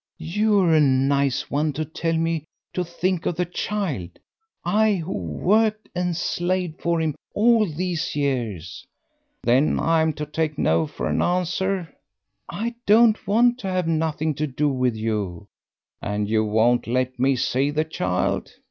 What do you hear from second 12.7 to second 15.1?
don't want to have nothing to do with